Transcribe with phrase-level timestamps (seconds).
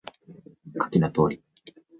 [0.73, 1.43] 下記の通り